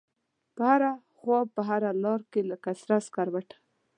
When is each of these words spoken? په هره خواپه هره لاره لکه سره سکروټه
په 0.55 0.61
هره 0.71 0.91
خواپه 1.17 1.61
هره 1.69 1.91
لاره 2.03 2.41
لکه 2.49 2.71
سره 2.81 2.95
سکروټه 3.07 3.57